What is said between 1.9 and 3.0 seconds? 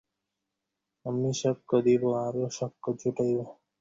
এবং আরো সাক্ষ্য